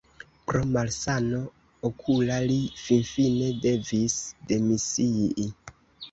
Pro 0.49 0.59
malsano 0.75 1.41
okula 1.89 2.37
li 2.51 2.55
finfine 2.85 3.49
devis 3.65 4.15
demisii. 4.53 5.47